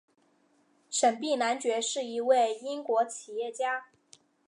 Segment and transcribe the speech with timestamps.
[0.89, 3.85] 沈弼男爵是一位英国企业家。